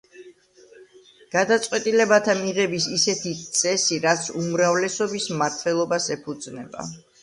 [1.35, 6.93] გადაწყვეტილებათა მიღების ისეთი წესი რაც უმრავლესობის მმართველობას ეფუძნება.